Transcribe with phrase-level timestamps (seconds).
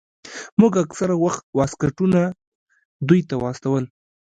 [0.59, 2.21] موږ اکثره وخت واسکټونه
[3.07, 3.83] دوى ته استول.